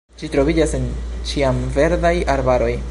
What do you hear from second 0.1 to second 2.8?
Ĝi troviĝas en ĉiamverdaj arbaroj.